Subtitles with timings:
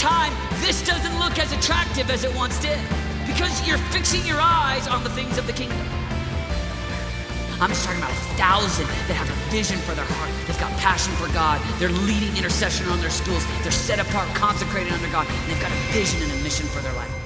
[0.00, 0.32] time,
[0.64, 2.80] this doesn't look as attractive as it once did
[3.26, 5.86] because you're fixing your eyes on the things of the kingdom.
[7.60, 10.32] I'm just talking about a thousand that have a vision for their heart.
[10.46, 11.60] They've got passion for God.
[11.78, 13.44] They're leading intercession on their schools.
[13.62, 15.26] They're set apart, consecrated under God.
[15.46, 17.19] They've got a vision and a mission for their life.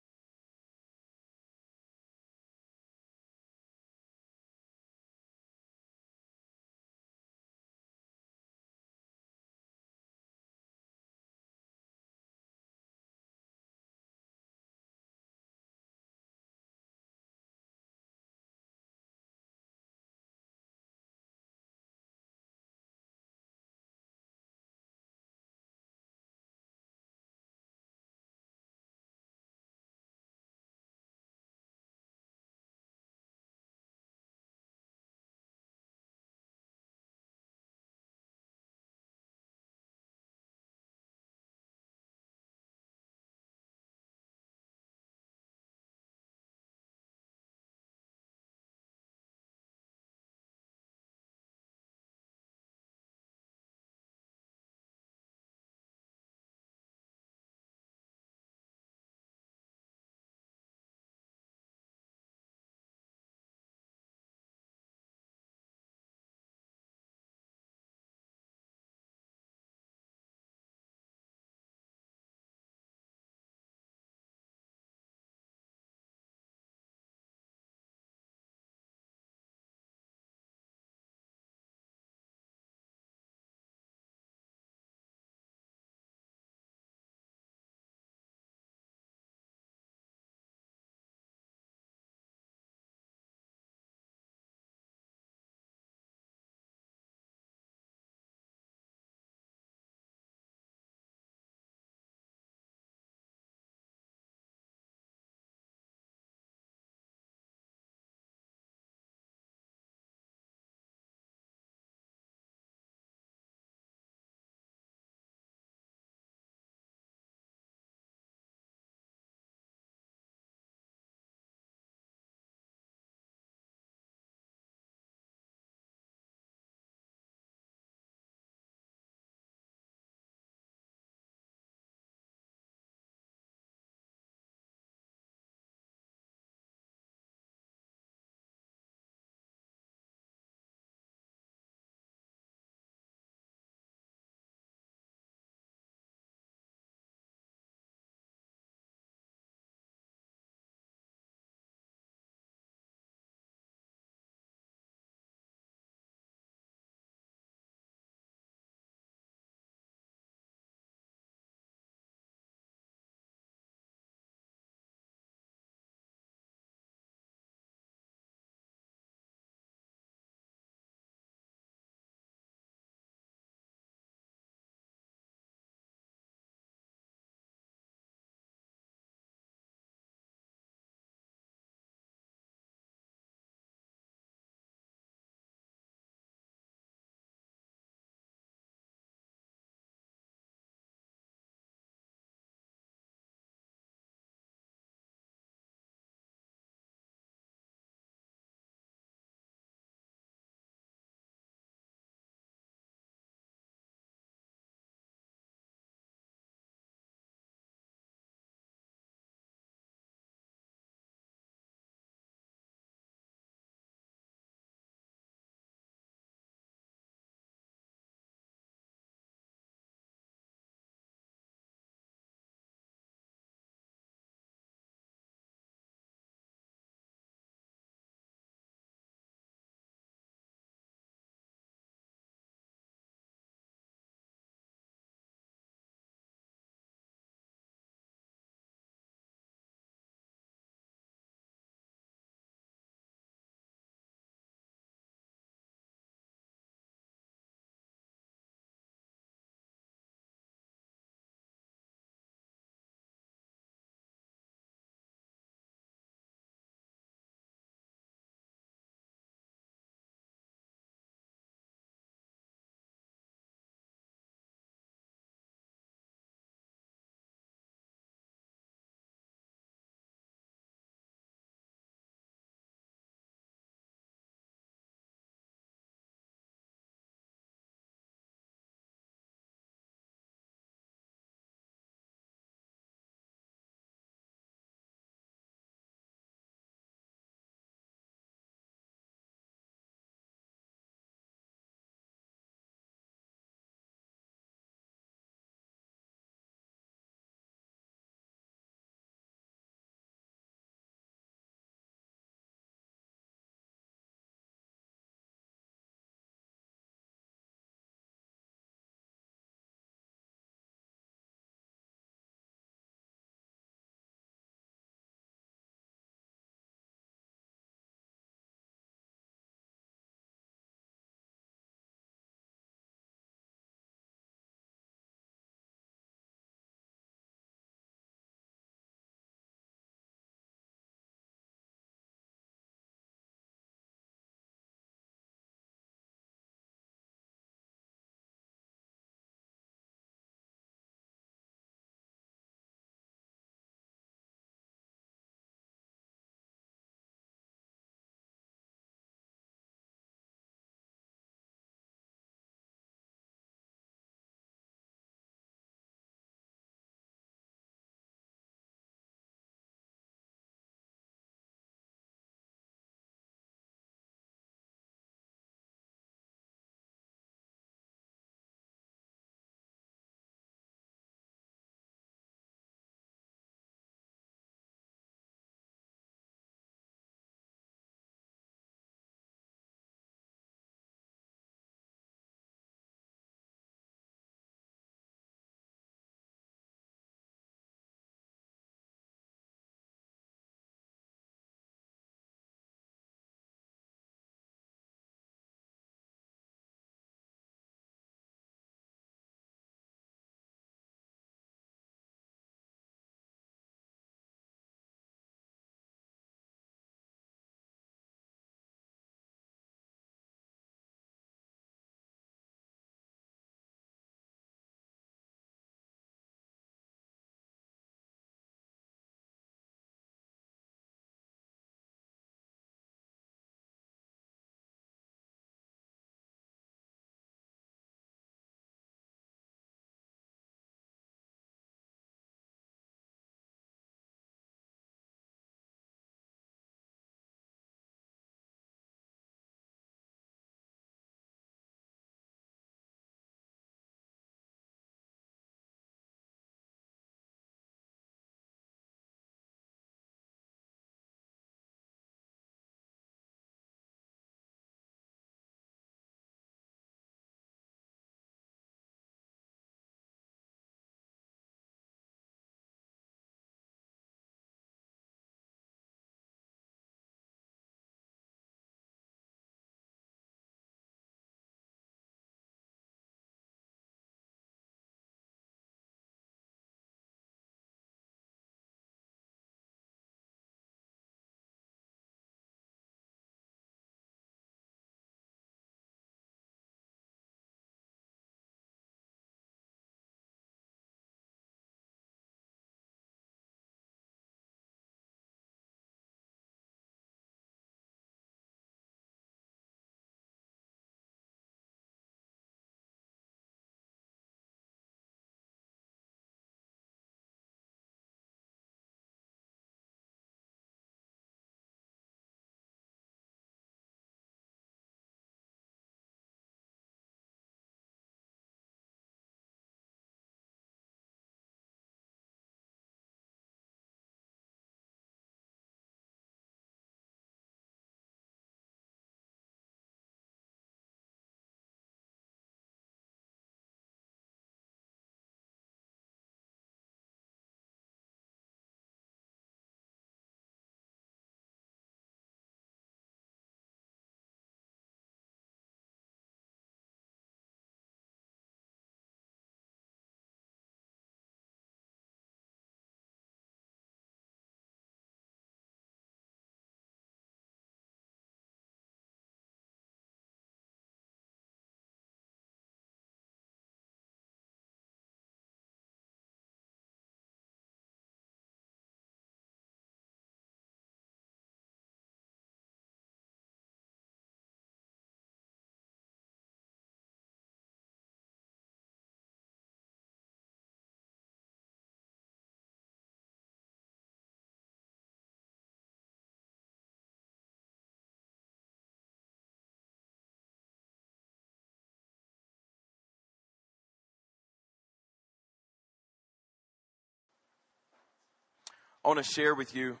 [599.06, 600.00] I want to share with you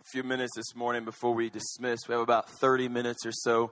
[0.00, 2.08] a few minutes this morning before we dismiss.
[2.08, 3.70] We have about 30 minutes or so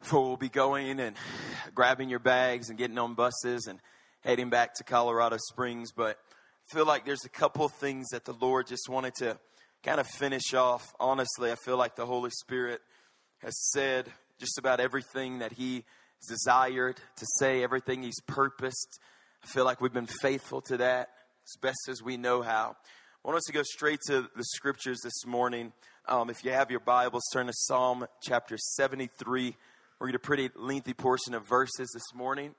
[0.00, 1.14] before we'll be going and
[1.72, 3.78] grabbing your bags and getting on buses and
[4.22, 5.92] heading back to Colorado Springs.
[5.92, 6.18] But
[6.68, 9.38] I feel like there's a couple things that the Lord just wanted to
[9.84, 10.92] kind of finish off.
[10.98, 12.80] Honestly, I feel like the Holy Spirit
[13.38, 15.84] has said just about everything that He
[16.28, 18.98] desired to say, everything He's purposed.
[19.44, 21.10] I feel like we've been faithful to that
[21.44, 22.74] as best as we know how.
[23.26, 25.72] I want us to go straight to the scriptures this morning.
[26.06, 29.46] Um, if you have your Bibles, turn to Psalm chapter 73.
[29.98, 32.54] We're going read a pretty lengthy portion of verses this morning.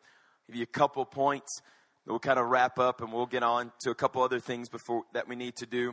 [0.45, 1.61] Give you a couple points.
[2.05, 4.67] that We'll kind of wrap up and we'll get on to a couple other things
[4.67, 5.91] before that we need to do.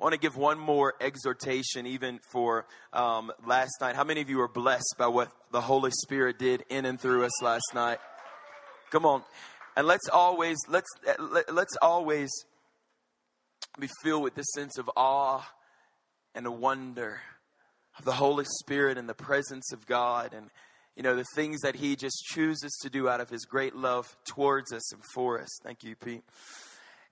[0.00, 3.94] I want to give one more exhortation, even for um, last night.
[3.94, 7.26] How many of you are blessed by what the Holy Spirit did in and through
[7.26, 7.98] us last night?
[8.90, 9.22] Come on,
[9.76, 10.88] and let's always let's
[11.48, 12.28] let's always
[13.80, 15.46] be filled with this sense of awe
[16.34, 17.20] and a wonder
[17.98, 20.50] of the Holy Spirit and the presence of God and
[20.96, 24.16] you know the things that he just chooses to do out of his great love
[24.24, 25.48] towards us and for us.
[25.62, 26.24] Thank you, Pete.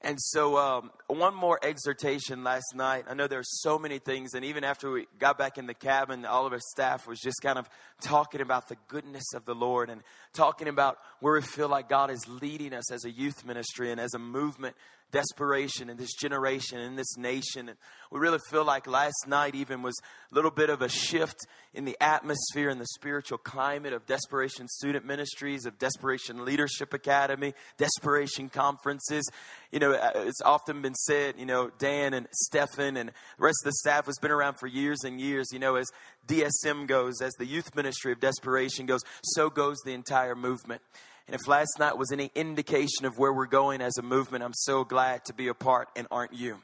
[0.00, 3.06] And so, um, one more exhortation last night.
[3.08, 5.72] I know there are so many things, and even after we got back in the
[5.72, 7.70] cabin, all of our staff was just kind of
[8.02, 10.02] talking about the goodness of the Lord and
[10.34, 13.98] talking about where we feel like God is leading us as a youth ministry and
[13.98, 14.76] as a movement
[15.14, 17.68] desperation in this generation, in this nation.
[17.68, 17.78] And
[18.10, 19.94] we really feel like last night even was
[20.30, 21.36] a little bit of a shift
[21.72, 27.54] in the atmosphere and the spiritual climate of Desperation Student Ministries, of Desperation Leadership Academy,
[27.78, 29.24] Desperation Conferences.
[29.70, 33.58] You know, uh, it's often been said, you know, Dan and Stefan and the rest
[33.64, 35.86] of the staff has been around for years and years, you know, as
[36.26, 40.82] DSM goes, as the youth ministry of desperation goes, so goes the entire movement.
[41.26, 44.54] And if last night was any indication of where we're going as a movement, I'm
[44.54, 46.58] so glad to be a part, and aren't you?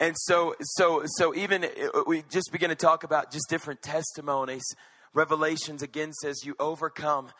[0.00, 4.64] And so, so, so even uh, we just begin to talk about just different testimonies.
[5.12, 7.30] Revelations again says, You overcome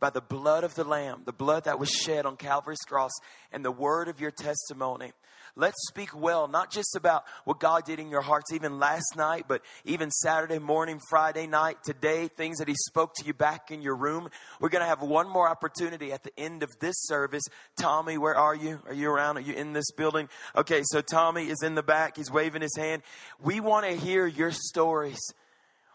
[0.00, 3.12] by the blood of the Lamb, the blood that was shed on Calvary's cross,
[3.52, 5.12] and the word of your testimony.
[5.58, 9.46] Let's speak well, not just about what God did in your hearts even last night,
[9.48, 13.80] but even Saturday morning, Friday night, today, things that He spoke to you back in
[13.80, 14.28] your room.
[14.60, 17.42] We're going to have one more opportunity at the end of this service.
[17.80, 18.82] Tommy, where are you?
[18.86, 19.38] Are you around?
[19.38, 20.28] Are you in this building?
[20.54, 22.18] Okay, so Tommy is in the back.
[22.18, 23.00] He's waving his hand.
[23.42, 25.20] We want to hear your stories.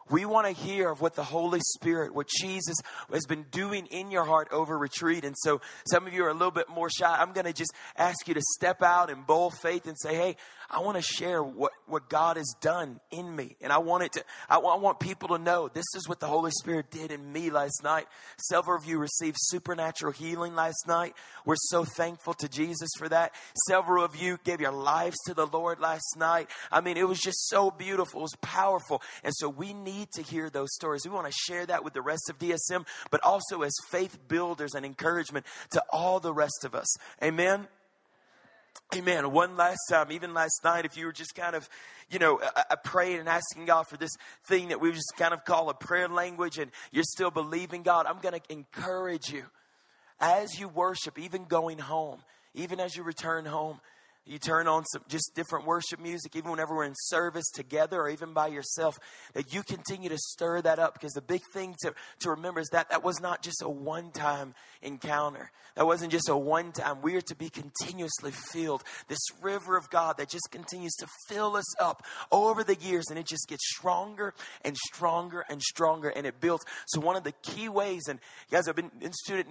[0.09, 2.75] We want to hear of what the Holy Spirit, what Jesus
[3.11, 5.23] has been doing in your heart over retreat.
[5.23, 7.15] And so some of you are a little bit more shy.
[7.17, 10.37] I'm going to just ask you to step out in bold faith and say, Hey,
[10.71, 13.57] I want to share what, what God has done in me.
[13.59, 16.21] And I want it to, I want, I want people to know this is what
[16.21, 18.07] the Holy Spirit did in me last night.
[18.37, 21.13] Several of you received supernatural healing last night.
[21.45, 23.33] We're so thankful to Jesus for that.
[23.67, 26.49] Several of you gave your lives to the Lord last night.
[26.71, 28.21] I mean, it was just so beautiful.
[28.21, 29.01] It was powerful.
[29.25, 31.01] And so we need to hear those stories.
[31.03, 34.73] We want to share that with the rest of DSM, but also as faith builders
[34.73, 36.95] and encouragement to all the rest of us.
[37.21, 37.67] Amen.
[38.93, 39.31] Amen.
[39.31, 41.69] One last time, even last night, if you were just kind of,
[42.09, 44.11] you know, uh, praying and asking God for this
[44.43, 48.05] thing that we just kind of call a prayer language and you're still believing God,
[48.05, 49.45] I'm going to encourage you
[50.19, 52.19] as you worship, even going home,
[52.53, 53.79] even as you return home,
[54.25, 58.09] you turn on some just different worship music, even whenever we're in service together or
[58.09, 58.99] even by yourself,
[59.33, 62.69] that you continue to stir that up because the big thing to, to remember is
[62.69, 65.51] that that was not just a one time encounter.
[65.75, 67.01] That wasn't just a one time.
[67.01, 68.83] We are to be continuously filled.
[69.07, 73.17] This river of God that just continues to fill us up over the years and
[73.17, 76.63] it just gets stronger and stronger and stronger and it builds.
[76.87, 78.19] So, one of the key ways, and
[78.51, 79.47] guys have been in student,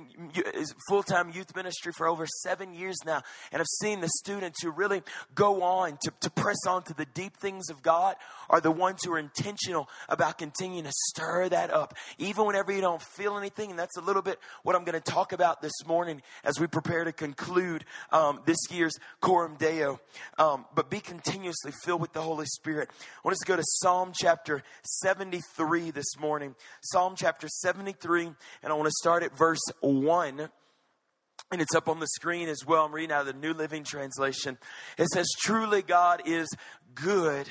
[0.88, 4.70] full time youth ministry for over seven years now, and I've seen the students who
[4.70, 5.02] really
[5.34, 8.16] go on to, to press on to the deep things of God
[8.48, 12.80] are the ones who are intentional about continuing to stir that up, even whenever you
[12.80, 13.70] don't feel anything.
[13.70, 16.66] And that's a little bit what I'm going to talk about this morning as we
[16.66, 20.00] prepare to conclude um, this year's Coram Deo.
[20.38, 22.90] Um, but be continuously filled with the Holy Spirit.
[22.90, 26.54] I want us to go to Psalm chapter 73 this morning.
[26.82, 28.26] Psalm chapter 73,
[28.62, 30.48] and I want to start at verse 1
[31.50, 32.84] and it's up on the screen as well.
[32.84, 34.56] I'm reading out of the New Living Translation.
[34.96, 36.48] It says, Truly God is
[36.94, 37.48] good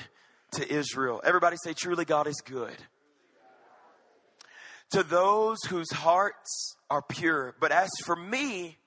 [0.52, 1.20] to Israel.
[1.24, 2.76] Everybody say, Truly God is good.
[4.92, 7.54] To those whose hearts are pure.
[7.60, 8.78] But as for me,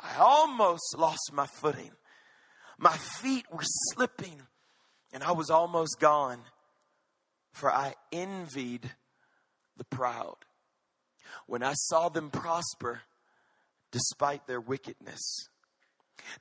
[0.00, 1.90] I almost lost my footing.
[2.78, 4.40] My feet were slipping,
[5.12, 6.38] and I was almost gone,
[7.52, 8.88] for I envied
[9.76, 10.36] the proud.
[11.46, 13.02] When I saw them prosper,
[13.90, 15.48] despite their wickedness.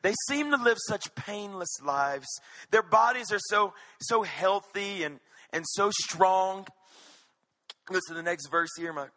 [0.01, 2.27] They seem to live such painless lives.
[2.71, 5.19] Their bodies are so so healthy and
[5.53, 6.67] and so strong.
[7.89, 8.91] Listen to the next verse here.
[8.91, 9.07] My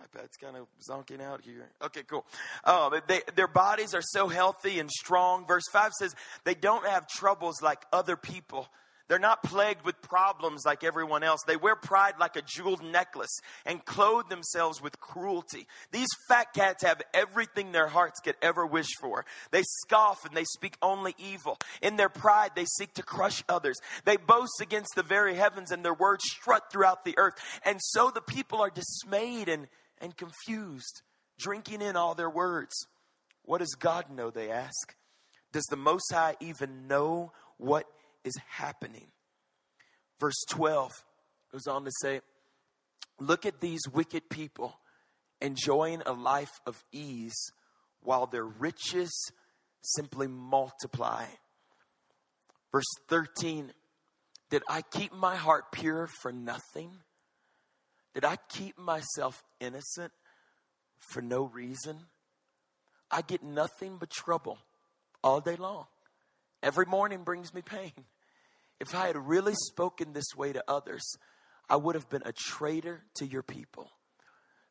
[0.00, 1.68] iPad's kind of zonking out here.
[1.82, 2.24] Okay, cool.
[2.64, 5.46] Oh, they, their bodies are so healthy and strong.
[5.46, 8.66] Verse 5 says they don't have troubles like other people.
[9.10, 11.40] They're not plagued with problems like everyone else.
[11.44, 15.66] They wear pride like a jeweled necklace and clothe themselves with cruelty.
[15.90, 19.24] These fat cats have everything their hearts could ever wish for.
[19.50, 21.58] They scoff and they speak only evil.
[21.82, 23.80] In their pride, they seek to crush others.
[24.04, 27.34] They boast against the very heavens and their words strut throughout the earth.
[27.64, 29.66] And so the people are dismayed and,
[29.98, 31.02] and confused,
[31.36, 32.86] drinking in all their words.
[33.42, 34.30] What does God know?
[34.30, 34.94] They ask.
[35.50, 37.86] Does the Most High even know what
[38.24, 39.06] is happening.
[40.18, 40.92] Verse 12
[41.52, 42.20] goes on to say,
[43.18, 44.78] Look at these wicked people
[45.40, 47.52] enjoying a life of ease
[48.02, 49.10] while their riches
[49.82, 51.26] simply multiply.
[52.72, 53.72] Verse 13
[54.50, 56.90] Did I keep my heart pure for nothing?
[58.14, 60.12] Did I keep myself innocent
[60.98, 61.98] for no reason?
[63.10, 64.58] I get nothing but trouble
[65.22, 65.86] all day long.
[66.62, 67.92] Every morning brings me pain.
[68.80, 71.02] If I had really spoken this way to others,
[71.68, 73.90] I would have been a traitor to your people.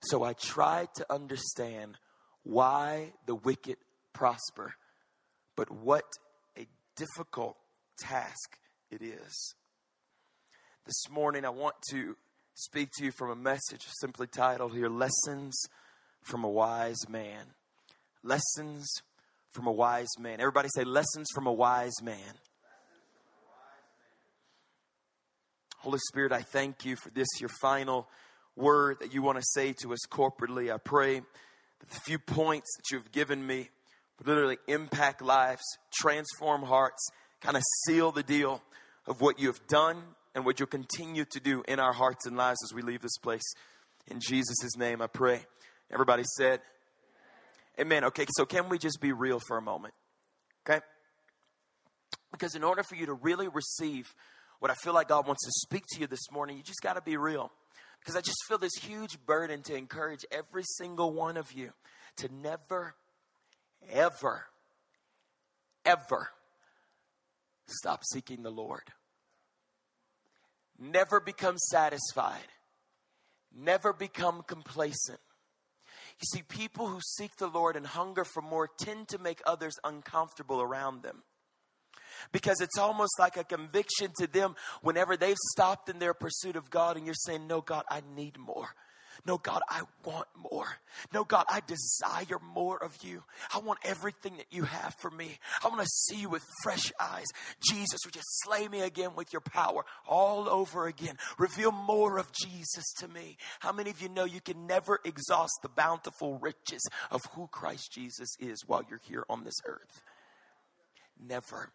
[0.02, 1.97] So I tried to understand
[2.43, 3.78] why the wicked
[4.13, 4.73] prosper,
[5.56, 6.06] but what
[6.58, 7.58] a difficult
[7.99, 8.58] task
[8.91, 9.56] it is.
[10.86, 12.15] This morning, I want to
[12.56, 15.56] speak to you from a message simply titled here Lessons
[16.23, 17.45] from a Wise Man.
[18.23, 18.88] Lessons
[19.54, 20.40] from a wise man.
[20.40, 22.16] Everybody say, Lessons from a wise man.
[25.80, 28.10] Holy Spirit, I thank you for this, your final
[28.56, 30.74] word that you want to say to us corporately.
[30.74, 33.70] I pray that the few points that you've given me
[34.18, 37.08] would literally impact lives, transform hearts,
[37.40, 38.62] kind of seal the deal
[39.08, 40.04] of what you have done
[40.36, 43.18] and what you'll continue to do in our hearts and lives as we leave this
[43.18, 43.54] place.
[44.08, 45.42] In Jesus' name, I pray.
[45.92, 46.60] Everybody said,
[47.80, 48.04] Amen.
[48.06, 49.94] Okay, so can we just be real for a moment?
[50.68, 50.82] Okay?
[52.32, 54.13] Because in order for you to really receive
[54.60, 56.94] what I feel like God wants to speak to you this morning, you just got
[56.94, 57.52] to be real.
[58.00, 61.72] Because I just feel this huge burden to encourage every single one of you
[62.18, 62.96] to never,
[63.92, 64.46] ever,
[65.86, 66.30] ever
[67.68, 68.84] stop seeking the Lord.
[70.78, 72.48] Never become satisfied.
[73.56, 75.20] Never become complacent.
[76.22, 79.76] You see, people who seek the Lord and hunger for more tend to make others
[79.84, 81.24] uncomfortable around them.
[82.34, 86.70] Because it's almost like a conviction to them whenever they've stopped in their pursuit of
[86.70, 88.76] God and you're saying, No, God, I need more.
[89.26, 90.68] No, God, I want more.
[91.14, 93.24] No, God, I desire more of you.
[93.54, 95.40] I want everything that you have for me.
[95.64, 97.28] I want to see you with fresh eyes.
[97.70, 101.18] Jesus, would you slay me again with your power all over again?
[101.38, 103.38] Reveal more of Jesus to me.
[103.60, 107.92] How many of you know you can never exhaust the bountiful riches of who Christ
[107.92, 110.02] Jesus is while you're here on this earth?
[111.20, 111.72] Never.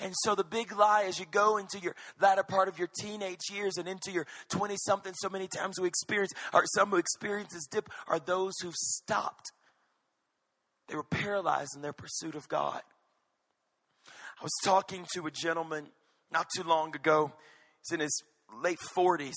[0.00, 3.50] And so the big lie as you go into your latter part of your teenage
[3.52, 7.52] years and into your 20 something, so many times we experience, or some who experience
[7.52, 9.52] this dip, are those who've stopped.
[10.88, 12.82] They were paralyzed in their pursuit of God.
[14.40, 15.86] I was talking to a gentleman
[16.30, 17.32] not too long ago.
[17.82, 18.22] He's in his
[18.62, 19.34] late 40s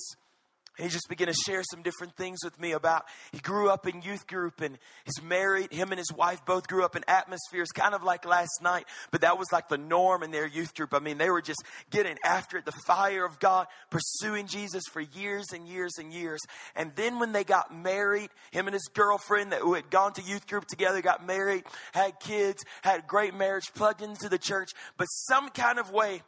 [0.78, 4.02] he just began to share some different things with me about he grew up in
[4.02, 7.96] youth group and he's married him and his wife both grew up in atmospheres kind
[7.96, 10.94] of like last night but that was like the norm in their youth group.
[10.94, 15.02] I mean they were just getting after it the fire of god pursuing jesus for
[15.02, 16.42] years and years and years.
[16.76, 20.22] And then when they got married him and his girlfriend that who had gone to
[20.22, 21.64] youth group together got married
[21.94, 26.22] had kids had great marriage plugged into the church but some kind of way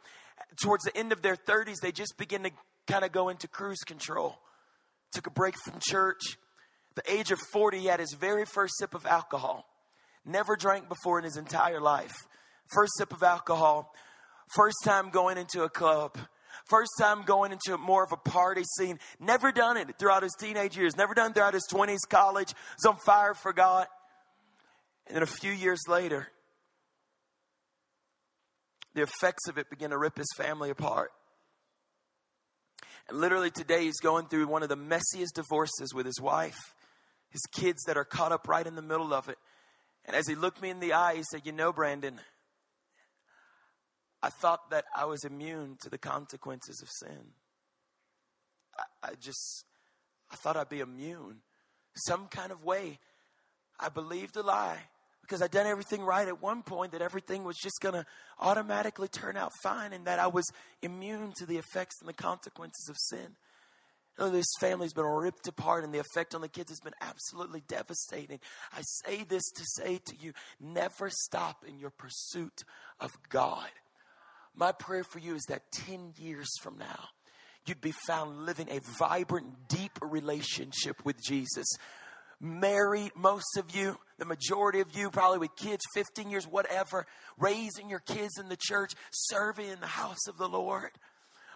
[0.60, 2.50] towards the end of their 30s they just begin to
[2.90, 4.38] kind of go into cruise control.
[5.12, 6.20] Took a break from church.
[6.96, 9.64] The age of 40, he had his very first sip of alcohol.
[10.24, 12.14] Never drank before in his entire life.
[12.72, 13.92] First sip of alcohol.
[14.54, 16.16] First time going into a club.
[16.68, 18.98] First time going into more of a party scene.
[19.18, 20.96] Never done it throughout his teenage years.
[20.96, 22.52] Never done throughout his 20s, college.
[22.76, 23.86] Was on fire for God.
[25.06, 26.28] And then a few years later,
[28.94, 31.10] the effects of it began to rip his family apart.
[33.08, 36.74] And literally today, he's going through one of the messiest divorces with his wife,
[37.30, 39.38] his kids that are caught up right in the middle of it.
[40.04, 42.20] And as he looked me in the eye, he said, You know, Brandon,
[44.22, 47.32] I thought that I was immune to the consequences of sin.
[48.78, 49.64] I, I just,
[50.30, 51.38] I thought I'd be immune.
[51.94, 52.98] Some kind of way.
[53.78, 54.78] I believed a lie
[55.30, 58.04] because I'd done everything right at one point that everything was just going to
[58.40, 60.44] automatically turn out fine and that I was
[60.82, 63.36] immune to the effects and the consequences of sin.
[64.18, 67.62] Know, this family's been ripped apart and the effect on the kids has been absolutely
[67.68, 68.40] devastating.
[68.72, 72.64] I say this to say to you never stop in your pursuit
[72.98, 73.70] of God.
[74.56, 77.04] My prayer for you is that 10 years from now,
[77.66, 81.68] you'd be found living a vibrant, deep relationship with Jesus.
[82.40, 87.06] Married, most of you, the majority of you, probably with kids, 15 years, whatever,
[87.38, 90.90] raising your kids in the church, serving in the house of the Lord.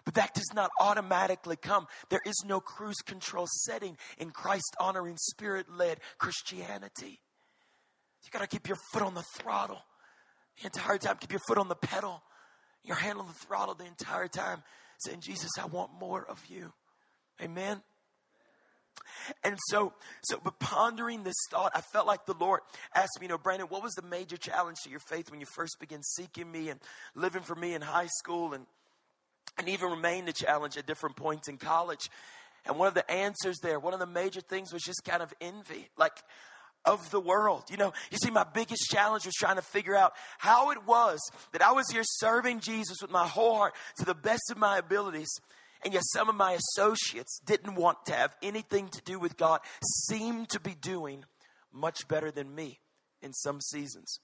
[0.05, 1.87] But that does not automatically come.
[2.11, 7.21] There is no cruise control setting in Christ honoring, spirit led Christianity.
[8.25, 9.81] You got to keep your foot on the throttle
[10.59, 12.23] the entire time, keep your foot on the pedal,
[12.85, 14.63] your hand on the throttle the entire time,
[14.99, 16.73] saying, Jesus, I want more of you.
[17.43, 17.83] Amen.
[19.43, 22.61] And so, so, but pondering this thought, I felt like the Lord
[22.95, 25.47] asked me, you know, Brandon, what was the major challenge to your faith when you
[25.47, 26.81] first began seeking me and
[27.15, 28.67] living for me in high school and
[29.59, 32.11] and even remained a challenge at different points in college.
[32.67, 35.33] And one of the answers there, one of the major things was just kind of
[35.41, 36.17] envy, like
[36.85, 37.65] of the world.
[37.71, 41.21] You know, you see, my biggest challenge was trying to figure out how it was
[41.53, 44.79] that I was here serving Jesus with my whole heart to the best of my
[44.79, 45.29] abilities.
[45.85, 49.61] And yet, some of my associates didn't want to have anything to do with God,
[50.09, 51.25] seemed to be doing
[51.73, 52.81] much better than me
[53.21, 54.21] in some seasons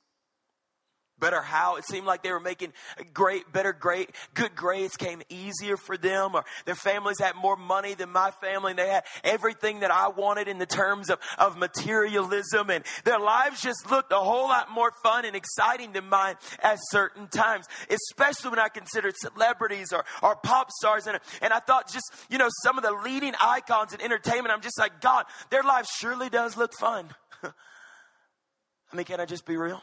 [1.20, 2.72] better how it seemed like they were making
[3.12, 7.94] great better great good grades came easier for them or their families had more money
[7.94, 11.56] than my family and they had everything that i wanted in the terms of, of
[11.56, 16.34] materialism and their lives just looked a whole lot more fun and exciting than mine
[16.62, 21.58] at certain times especially when i considered celebrities or, or pop stars and, and i
[21.58, 25.26] thought just you know some of the leading icons in entertainment i'm just like god
[25.50, 27.08] their life surely does look fun.
[27.42, 29.82] I mean can i just be real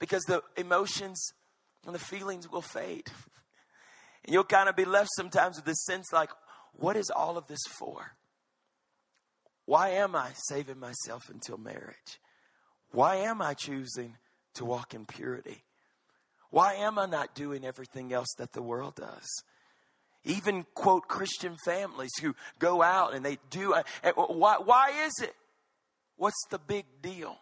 [0.00, 1.22] because the emotions
[1.86, 3.08] and the feelings will fade.
[4.22, 6.28] And you'll kind of be left sometimes with this sense like,
[6.74, 8.12] what is all of this for?
[9.64, 12.20] Why am I saving myself until marriage?
[12.90, 14.16] Why am I choosing
[14.56, 15.64] to walk in purity?
[16.50, 19.28] Why am I not doing everything else that the world does?
[20.24, 23.72] Even quote Christian families who go out and they do.
[23.72, 23.82] Uh,
[24.14, 25.34] why, why is it?
[26.16, 27.38] What's the big deal?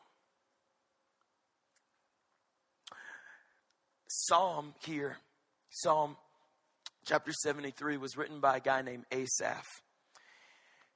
[4.09, 5.19] Psalm here,
[5.71, 6.17] Psalm
[7.07, 9.67] chapter 73, was written by a guy named Asaph.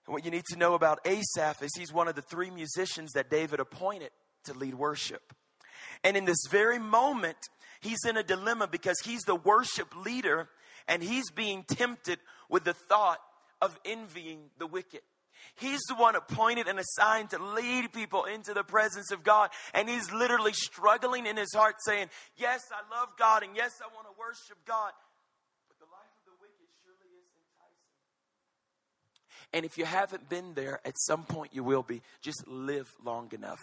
[0.06, 3.12] And what you need to know about Asaph is he's one of the three musicians
[3.12, 4.10] that David appointed
[4.44, 5.32] to lead worship.
[6.02, 7.36] And in this very moment,
[7.80, 10.48] he's in a dilemma because he's the worship leader
[10.88, 13.20] and he's being tempted with the thought
[13.60, 15.02] of envying the wicked.
[15.57, 19.51] He's the one appointed and assigned to lead people into the presence of God.
[19.74, 23.95] And he's literally struggling in his heart saying, Yes, I love God and yes, I
[23.95, 24.93] want to worship God.
[25.68, 27.93] But the life of the wicked surely is enticing.
[29.53, 32.03] And if you haven't been there, at some point you will be.
[32.20, 33.61] Just live long enough.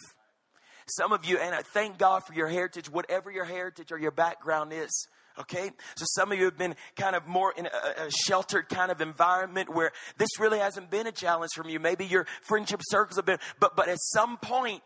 [0.98, 4.12] Some of you, and I thank God for your heritage, whatever your heritage or your
[4.12, 5.08] background is.
[5.40, 5.72] Okay?
[5.96, 9.00] So some of you have been kind of more in a, a, sheltered kind of
[9.00, 11.80] environment where this really hasn't been a challenge from you.
[11.80, 14.84] Maybe your friendship circles have been, but, but at some point,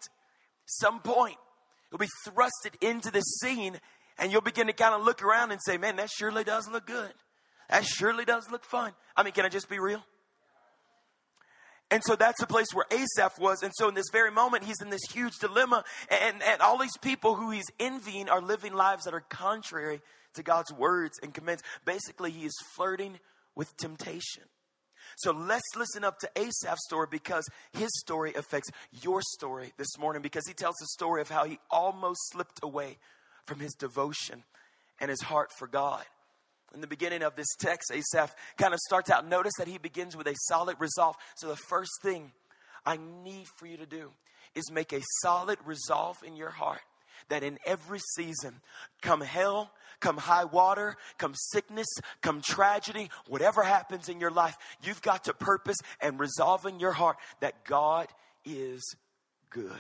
[0.65, 1.37] some point,
[1.91, 3.79] you'll be thrusted into the scene
[4.19, 6.85] and you'll begin to kind of look around and say, man, that surely does look
[6.85, 7.13] good.
[7.69, 8.91] That surely does look fun.
[9.17, 10.03] I mean, can I just be real?
[11.93, 13.61] And so that's the place where Asaph was.
[13.61, 15.83] And so in this very moment, he's in this huge dilemma.
[16.09, 20.01] And, and all these people who he's envying are living lives that are contrary
[20.33, 21.61] to God's words and commands.
[21.85, 23.19] Basically, he is flirting
[23.55, 24.45] with temptation.
[25.17, 28.71] So let's listen up to Asaph's story because his story affects
[29.03, 32.97] your story this morning because he tells the story of how he almost slipped away
[33.45, 34.45] from his devotion
[34.99, 36.03] and his heart for God.
[36.73, 39.27] In the beginning of this text, Asaph kind of starts out.
[39.27, 41.15] Notice that he begins with a solid resolve.
[41.35, 42.31] So, the first thing
[42.85, 44.11] I need for you to do
[44.55, 46.81] is make a solid resolve in your heart
[47.29, 48.61] that in every season,
[49.01, 51.87] come hell, come high water, come sickness,
[52.21, 56.91] come tragedy, whatever happens in your life, you've got to purpose and resolve in your
[56.91, 58.07] heart that God
[58.45, 58.95] is
[59.49, 59.71] good.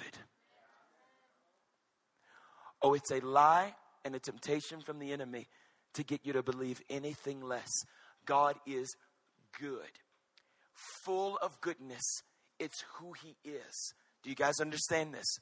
[2.81, 3.73] Oh, it's a lie
[4.05, 5.47] and a temptation from the enemy
[5.93, 7.69] to get you to believe anything less.
[8.25, 8.95] God is
[9.59, 9.99] good,
[11.03, 12.03] full of goodness.
[12.59, 13.93] It's who He is.
[14.23, 15.37] Do you guys understand this?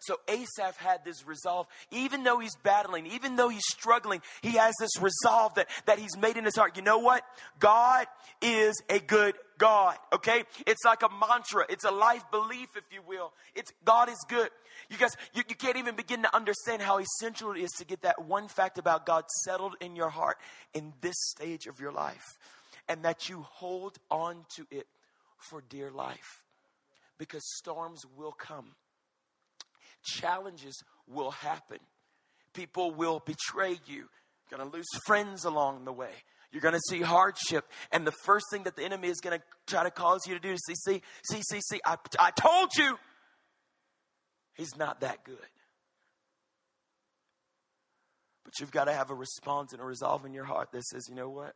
[0.00, 4.74] So Asaph had this resolve, even though he's battling, even though he's struggling, he has
[4.80, 6.76] this resolve that, that he's made in his heart.
[6.76, 7.24] You know what?
[7.58, 8.06] God
[8.42, 10.44] is a good God, okay?
[10.66, 11.64] It's like a mantra.
[11.68, 13.32] It's a life belief, if you will.
[13.54, 14.50] It's God is good.
[14.88, 18.02] You guys, you, you can't even begin to understand how essential it is to get
[18.02, 20.36] that one fact about God settled in your heart
[20.72, 22.38] in this stage of your life.
[22.88, 24.86] And that you hold on to it
[25.38, 26.42] for dear life.
[27.18, 28.72] Because storms will come.
[30.04, 31.78] Challenges will happen.
[32.52, 34.08] People will betray you.
[34.50, 36.12] You're going to lose friends along the way.
[36.52, 37.64] You're going to see hardship.
[37.90, 40.40] And the first thing that the enemy is going to try to cause you to
[40.40, 42.96] do is see, see, see, see, see, I, I told you
[44.54, 45.36] he's not that good.
[48.44, 51.06] But you've got to have a response and a resolve in your heart that says,
[51.08, 51.54] you know what?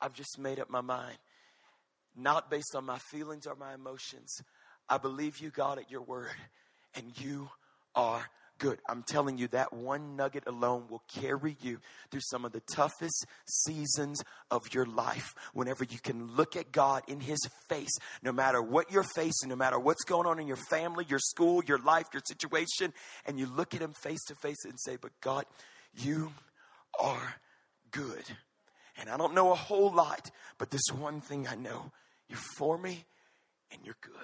[0.00, 1.16] I've just made up my mind.
[2.14, 4.34] Not based on my feelings or my emotions.
[4.88, 6.30] I believe you, God, at your word,
[6.94, 7.48] and you
[7.98, 8.78] are good.
[8.88, 11.80] I'm telling you, that one nugget alone will carry you
[12.10, 15.34] through some of the toughest seasons of your life.
[15.52, 17.38] Whenever you can look at God in His
[17.68, 21.18] face, no matter what you're facing, no matter what's going on in your family, your
[21.18, 22.92] school, your life, your situation,
[23.26, 25.44] and you look at Him face to face and say, But God,
[25.94, 26.32] you
[27.00, 27.34] are
[27.90, 28.24] good.
[29.00, 31.92] And I don't know a whole lot, but this one thing I know
[32.28, 33.04] you're for me
[33.72, 34.14] and you're good.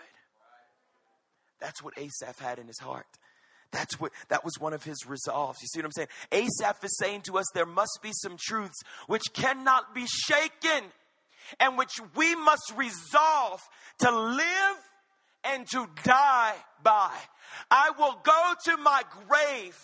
[1.60, 3.06] That's what Asaph had in his heart.
[3.74, 5.58] That's what that was one of his resolves.
[5.60, 6.08] You see what I'm saying?
[6.30, 10.84] Asaph is saying to us there must be some truths which cannot be shaken
[11.58, 13.60] and which we must resolve
[13.98, 14.76] to live
[15.42, 16.54] and to die
[16.84, 17.10] by.
[17.68, 19.76] I will go to my grave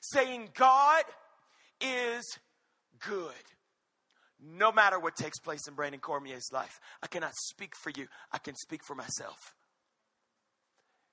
[0.00, 1.02] saying, God
[1.80, 2.24] is
[3.06, 3.34] good.
[4.40, 8.38] No matter what takes place in Brandon Cormier's life, I cannot speak for you, I
[8.38, 9.54] can speak for myself.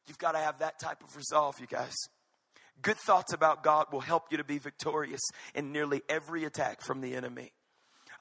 [0.08, 1.96] You've got to have that type of resolve, you guys.
[2.82, 5.22] Good thoughts about God will help you to be victorious
[5.56, 7.52] in nearly every attack from the enemy.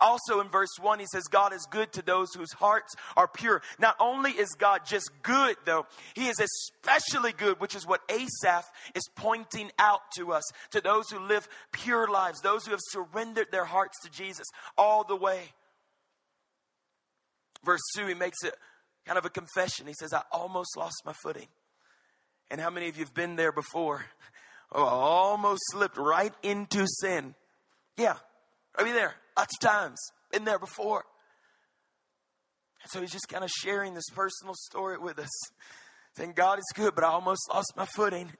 [0.00, 3.62] Also in verse 1, he says, God is good to those whose hearts are pure.
[3.78, 8.66] Not only is God just good, though, he is especially good, which is what Asaph
[8.94, 13.48] is pointing out to us, to those who live pure lives, those who have surrendered
[13.50, 15.40] their hearts to Jesus all the way.
[17.64, 18.54] Verse 2, he makes it
[19.06, 19.86] kind of a confession.
[19.86, 21.48] He says, I almost lost my footing.
[22.50, 24.04] And how many of you have been there before?
[24.72, 27.36] Oh, almost slipped right into sin.
[27.96, 28.16] Yeah,
[28.74, 29.96] I mean there, lots of times.
[30.32, 31.04] Been there before.
[32.82, 35.30] And so he's just kind of sharing this personal story with us.
[36.16, 38.32] Saying, God is good, but I almost lost my footing.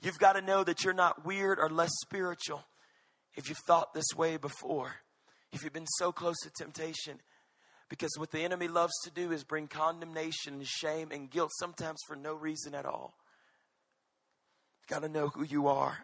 [0.00, 2.64] You've got to know that you're not weird or less spiritual
[3.34, 4.94] if you've thought this way before.
[5.52, 7.20] If you've been so close to temptation.
[7.88, 11.98] Because what the enemy loves to do is bring condemnation and shame and guilt, sometimes
[12.06, 13.14] for no reason at all.
[14.88, 15.98] Got to know who you are.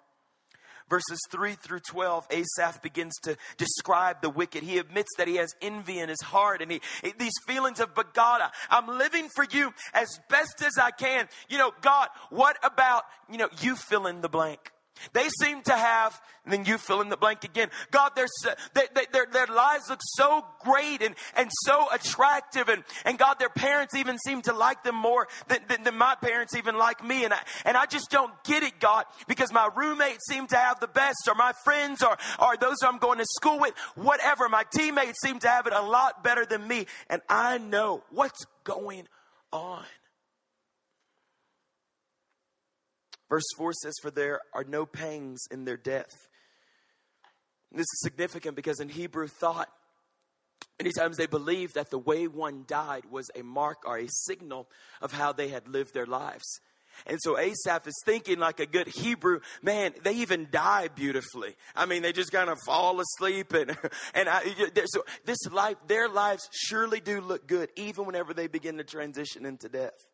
[0.90, 4.62] Verses 3 through 12, Asaph begins to describe the wicked.
[4.62, 6.82] He admits that he has envy in his heart and he,
[7.18, 11.26] these feelings of, but God, I'm living for you as best as I can.
[11.48, 14.73] You know, God, what about, you know, you fill in the blank?
[15.12, 17.68] They seem to have, and then you fill in the blank again.
[17.90, 18.26] God, their,
[19.12, 22.68] their, their lives look so great and, and so attractive.
[22.68, 26.14] And, and God, their parents even seem to like them more than, than, than my
[26.14, 27.24] parents even like me.
[27.24, 30.80] And I, and I just don't get it, God, because my roommates seem to have
[30.80, 34.48] the best, or my friends, or, or those I'm going to school with, whatever.
[34.48, 36.86] My teammates seem to have it a lot better than me.
[37.10, 39.08] And I know what's going
[39.52, 39.84] on.
[43.34, 46.28] Verse 4 says, For there are no pangs in their death.
[47.72, 49.68] And this is significant because in Hebrew thought,
[50.78, 54.68] many times they believed that the way one died was a mark or a signal
[55.02, 56.44] of how they had lived their lives.
[57.06, 61.56] And so Asaph is thinking like a good Hebrew, man, they even die beautifully.
[61.74, 63.76] I mean, they just kind of fall asleep and,
[64.14, 64.44] and I,
[64.84, 69.44] so this life, their lives surely do look good even whenever they begin to transition
[69.44, 70.06] into death.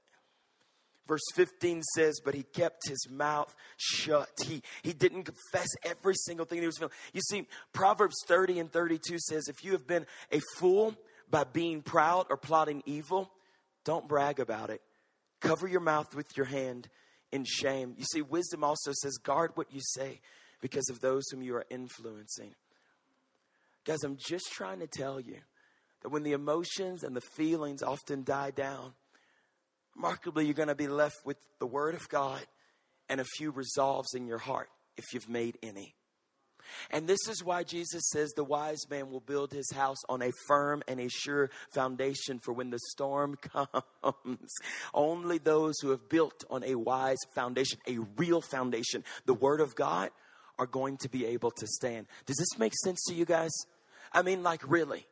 [1.10, 4.28] Verse 15 says, But he kept his mouth shut.
[4.46, 6.94] He, he didn't confess every single thing he was feeling.
[7.12, 10.94] You see, Proverbs 30 and 32 says, If you have been a fool
[11.28, 13.28] by being proud or plotting evil,
[13.84, 14.82] don't brag about it.
[15.40, 16.88] Cover your mouth with your hand
[17.32, 17.96] in shame.
[17.98, 20.20] You see, wisdom also says, Guard what you say
[20.60, 22.54] because of those whom you are influencing.
[23.84, 25.38] Guys, I'm just trying to tell you
[26.02, 28.92] that when the emotions and the feelings often die down,
[30.00, 32.40] remarkably, you're going to be left with the Word of God
[33.10, 35.94] and a few resolves in your heart, if you've made any.
[36.90, 40.30] And this is why Jesus says the wise man will build his house on a
[40.46, 43.36] firm and a sure foundation for when the storm
[44.02, 44.54] comes.
[44.94, 49.74] Only those who have built on a wise foundation, a real foundation, the word of
[49.74, 50.10] God,
[50.58, 52.06] are going to be able to stand.
[52.24, 53.50] Does this make sense to you guys?
[54.14, 55.06] I mean, like, really?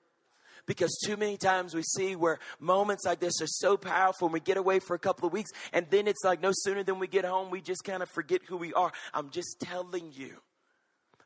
[0.68, 4.38] Because too many times we see where moments like this are so powerful and we
[4.38, 7.08] get away for a couple of weeks and then it's like no sooner than we
[7.08, 10.36] get home we just kind of forget who we are i'm just telling you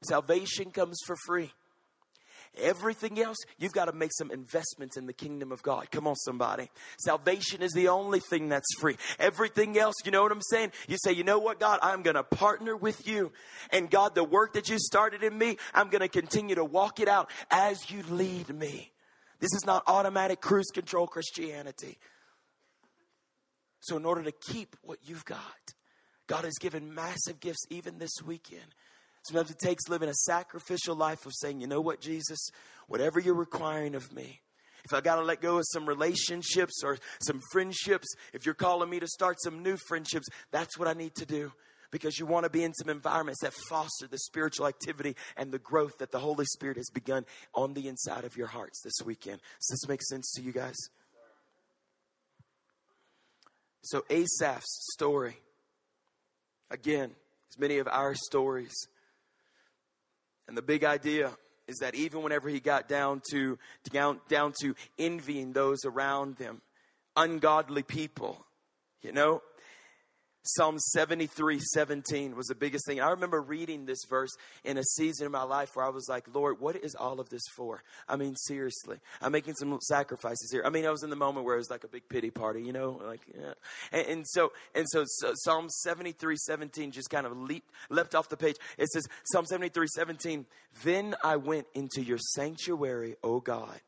[0.04, 1.52] Salvation comes for free.
[2.58, 5.90] Everything else, you've got to make some investments in the kingdom of God.
[5.90, 6.68] Come on, somebody.
[6.98, 8.96] Salvation is the only thing that's free.
[9.18, 10.72] Everything else, you know what I'm saying?
[10.86, 13.32] You say, you know what, God, I'm going to partner with you.
[13.70, 17.00] And God, the work that you started in me, I'm going to continue to walk
[17.00, 18.92] it out as you lead me.
[19.42, 21.98] This is not automatic cruise control Christianity.
[23.80, 25.74] So, in order to keep what you've got,
[26.28, 28.76] God has given massive gifts even this weekend.
[29.24, 32.50] Sometimes it takes living a sacrificial life of saying, you know what, Jesus,
[32.86, 34.42] whatever you're requiring of me,
[34.84, 38.90] if I got to let go of some relationships or some friendships, if you're calling
[38.90, 41.52] me to start some new friendships, that's what I need to do.
[41.92, 45.60] Because you want to be in some environments that foster the spiritual activity and the
[45.60, 47.24] growth that the Holy Spirit has begun
[47.54, 49.40] on the inside of your hearts this weekend.
[49.60, 50.74] Does this make sense to you guys?
[53.82, 55.36] So, Asaph's story,
[56.70, 57.10] again,
[57.50, 58.72] as many of our stories,
[60.48, 61.30] and the big idea
[61.66, 63.58] is that even whenever he got down to,
[63.90, 66.62] down, down to envying those around him,
[67.16, 68.44] ungodly people,
[69.02, 69.42] you know,
[70.44, 73.00] Psalm 73 17 was the biggest thing.
[73.00, 74.30] I remember reading this verse
[74.64, 77.28] in a season of my life where I was like, Lord, what is all of
[77.28, 77.82] this for?
[78.08, 80.62] I mean, seriously, I'm making some sacrifices here.
[80.64, 82.62] I mean, I was in the moment where it was like a big pity party,
[82.62, 83.54] you know, like, yeah.
[83.92, 88.28] and, and so, and so, so, Psalm 73 17 just kind of leaped, leapt off
[88.28, 88.56] the page.
[88.78, 90.46] It says, Psalm 73 17,
[90.82, 93.80] then I went into your sanctuary, O God,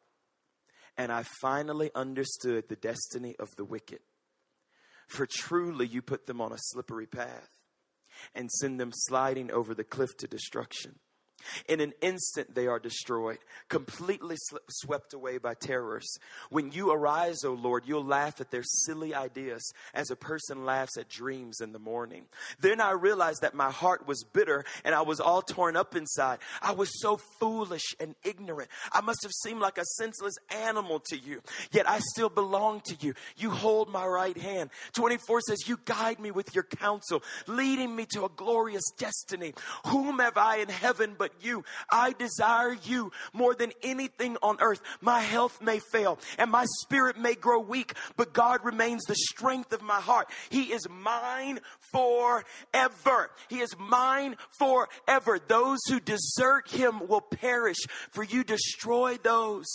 [0.96, 3.98] and I finally understood the destiny of the wicked.
[5.08, 7.50] For truly you put them on a slippery path
[8.34, 10.98] and send them sliding over the cliff to destruction.
[11.68, 13.38] In an instant, they are destroyed,
[13.68, 14.36] completely
[14.68, 16.06] swept away by terrors.
[16.50, 20.96] When you arise, O Lord, you'll laugh at their silly ideas as a person laughs
[20.96, 22.26] at dreams in the morning.
[22.60, 26.38] Then I realized that my heart was bitter and I was all torn up inside.
[26.62, 28.70] I was so foolish and ignorant.
[28.92, 31.42] I must have seemed like a senseless animal to you,
[31.72, 33.14] yet I still belong to you.
[33.36, 34.70] You hold my right hand.
[34.94, 39.54] 24 says, You guide me with your counsel, leading me to a glorious destiny.
[39.86, 41.64] Whom have I in heaven but you.
[41.90, 44.80] I desire you more than anything on earth.
[45.00, 49.72] My health may fail and my spirit may grow weak, but God remains the strength
[49.72, 50.28] of my heart.
[50.50, 53.30] He is mine forever.
[53.48, 55.38] He is mine forever.
[55.46, 57.78] Those who desert him will perish,
[58.10, 59.66] for you destroy those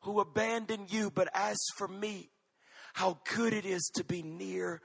[0.00, 1.10] who abandon you.
[1.10, 2.30] But as for me,
[2.94, 4.80] how good it is to be near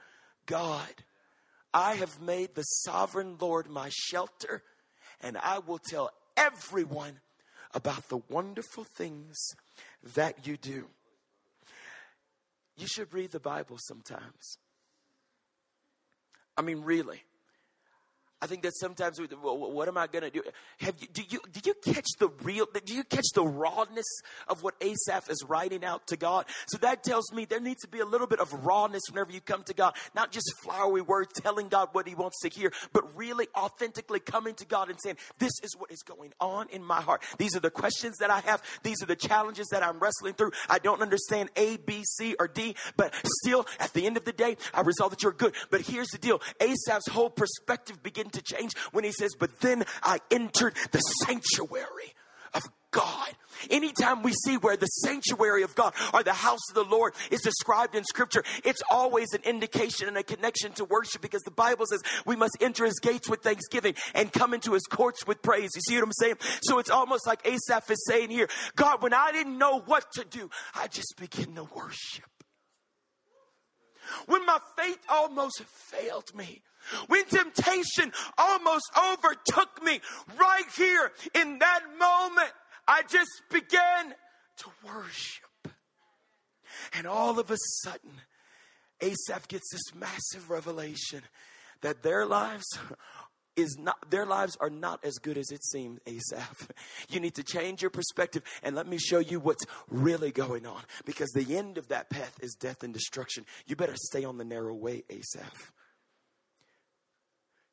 [0.46, 0.88] God.
[1.72, 4.62] I have made the sovereign Lord my shelter,
[5.20, 6.10] and I will tell
[6.40, 7.20] everyone
[7.74, 9.36] about the wonderful things
[10.14, 10.86] that you do.
[12.76, 14.58] You should read the Bible sometimes.
[16.56, 17.22] I mean, really.
[18.42, 20.42] I think that sometimes we, what am I going to do?
[20.78, 24.06] Have you, do you, did you catch the real, do you catch the rawness
[24.48, 26.46] of what Asaph is writing out to God?
[26.68, 29.42] So that tells me there needs to be a little bit of rawness whenever you
[29.42, 33.14] come to God, not just flowery words telling God what he wants to hear, but
[33.14, 37.02] really authentically coming to God and saying, this is what is going on in my
[37.02, 37.22] heart.
[37.36, 38.62] These are the questions that I have.
[38.82, 40.52] These are the challenges that I'm wrestling through.
[40.66, 44.32] I don't understand A, B, C, or D, but still at the end of the
[44.32, 45.54] day, I resolve that you're good.
[45.70, 46.40] But here's the deal.
[46.58, 52.14] Asaph's whole perspective begins to change when he says, But then I entered the sanctuary
[52.54, 53.28] of God.
[53.70, 57.40] Anytime we see where the sanctuary of God or the house of the Lord is
[57.42, 61.84] described in scripture, it's always an indication and a connection to worship because the Bible
[61.86, 65.70] says we must enter his gates with thanksgiving and come into his courts with praise.
[65.74, 66.36] You see what I'm saying?
[66.62, 70.24] So it's almost like Asaph is saying here, God, when I didn't know what to
[70.24, 72.29] do, I just begin to worship.
[74.26, 76.62] When my faith almost failed me,
[77.08, 80.00] when temptation almost overtook me
[80.38, 82.52] right here in that moment,
[82.88, 84.14] I just began
[84.58, 85.44] to worship.
[86.92, 88.22] And all of a sudden,
[89.00, 91.22] Asaph gets this massive revelation
[91.82, 92.66] that their lives
[93.60, 96.68] is not their lives are not as good as it seems asaph
[97.08, 100.82] you need to change your perspective and let me show you what's really going on
[101.04, 104.44] because the end of that path is death and destruction you better stay on the
[104.44, 105.72] narrow way asaph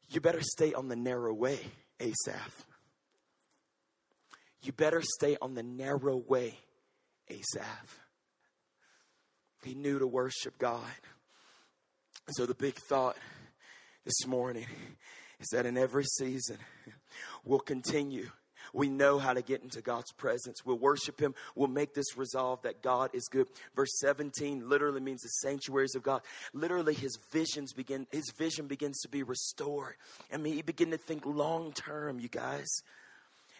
[0.10, 1.60] you better stay on the narrow way,
[2.00, 2.66] Asaph.
[4.62, 6.58] you better stay on the narrow way,
[7.30, 8.00] Asaph.
[9.64, 10.82] He knew to worship God.
[12.30, 13.18] So the big thought
[14.06, 14.68] this morning
[15.40, 16.58] is that in every season,
[17.46, 18.30] we'll continue
[18.74, 20.66] we know how to get into God's presence.
[20.66, 21.36] We'll worship Him.
[21.56, 23.48] We'll make this resolve that God is good.
[23.76, 26.22] Verse 17 literally means the sanctuaries of God.
[26.54, 28.08] Literally, His visions begin.
[28.12, 29.96] His vision begins to be restored.
[30.32, 32.20] I mean, He begin to think long term.
[32.20, 32.68] You guys.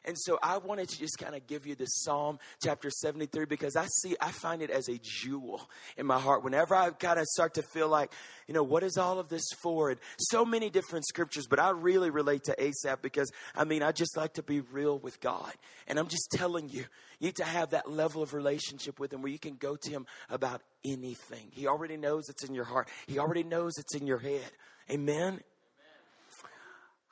[0.08, 3.76] And so I wanted to just kind of give you this Psalm chapter 73 because
[3.76, 6.46] I see, I find it as a jewel in my heart.
[6.46, 8.14] Whenever I kind of start to feel like,
[8.48, 9.90] you know, what is all of this for?
[9.90, 13.92] And so many different scriptures, but I really relate to Asaph because, I mean, I
[13.92, 15.52] just like to be real with God.
[15.88, 16.86] And I'm just telling you,
[17.20, 19.90] you need to have that level of relationship with Him where you can go to
[19.90, 21.50] Him about anything.
[21.52, 24.50] He already knows it's in your heart, He already knows it's in your head.
[24.90, 25.42] Amen.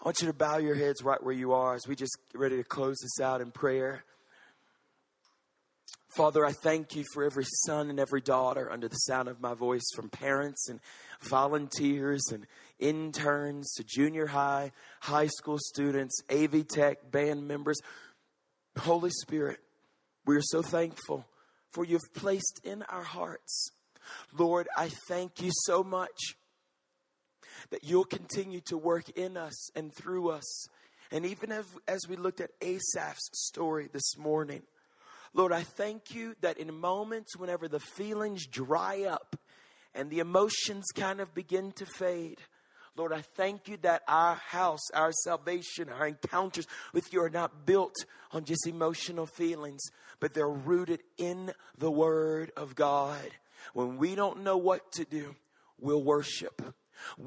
[0.01, 2.39] I want you to bow your heads right where you are as we just get
[2.39, 4.03] ready to close this out in prayer.
[6.15, 9.53] Father, I thank you for every son and every daughter under the sound of my
[9.53, 10.79] voice, from parents and
[11.21, 12.45] volunteers and
[12.79, 14.71] interns to junior high,
[15.01, 17.77] high school students, AV Tech, band members.
[18.77, 19.59] Holy Spirit,
[20.25, 21.25] we are so thankful
[21.71, 23.71] for you've placed in our hearts.
[24.37, 26.35] Lord, I thank you so much
[27.69, 30.67] that you'll continue to work in us and through us.
[31.11, 34.63] And even as, as we looked at Asaph's story this morning,
[35.33, 39.35] Lord, I thank you that in moments whenever the feelings dry up
[39.93, 42.39] and the emotions kind of begin to fade,
[42.97, 47.65] Lord, I thank you that our house, our salvation, our encounters with you are not
[47.65, 47.95] built
[48.31, 49.81] on just emotional feelings,
[50.21, 53.29] but they're rooted in the Word of God.
[53.73, 55.35] When we don't know what to do,
[55.79, 56.61] we'll worship.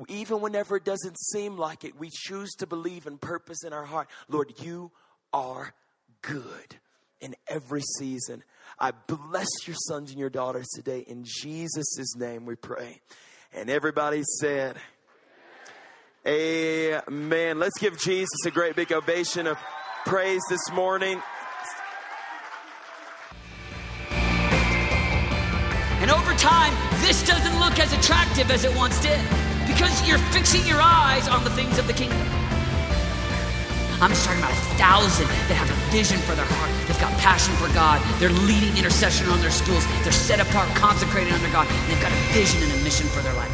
[0.08, 3.84] Even whenever it doesn't seem like it, we choose to believe in purpose in our
[3.84, 4.08] heart.
[4.28, 4.90] Lord, you
[5.32, 5.72] are
[6.22, 6.76] good
[7.20, 8.42] in every season.
[8.78, 11.04] I bless your sons and your daughters today.
[11.06, 13.00] In Jesus' name we pray.
[13.52, 14.76] And everybody said,
[16.26, 17.58] Amen.
[17.58, 19.56] Let's give Jesus a great big ovation of
[20.04, 21.22] praise this morning.
[26.00, 29.47] And over time, this doesn't look as attractive as it once did
[29.78, 32.18] because you're fixing your eyes on the things of the kingdom.
[34.02, 36.70] I'm just talking about a thousand that have a vision for their heart.
[36.88, 38.02] They've got passion for God.
[38.18, 39.86] They're leading intercession on their schools.
[40.02, 41.68] They're set apart, consecrated under God.
[41.86, 43.47] They've got a vision and a mission for their life.